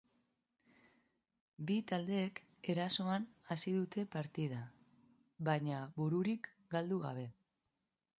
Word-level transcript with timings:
Bi 1.69 1.75
taldeek 1.91 2.41
erasoan 2.73 3.27
hasi 3.55 3.73
dute 3.75 4.05
partida, 4.15 4.63
baina 5.49 5.83
bururik 6.01 6.49
galdu 6.77 6.99
gabe. 7.05 7.27